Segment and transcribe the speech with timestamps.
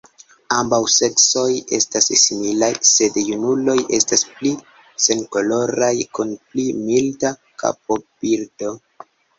[0.59, 1.43] Ambaŭ seksoj
[1.79, 4.55] estas similaj, sed junuloj estas pli
[5.09, 8.79] senkoloraj kun pli milda kapobildo.